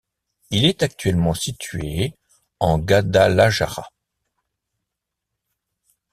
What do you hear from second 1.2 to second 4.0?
situé en Guadalajara.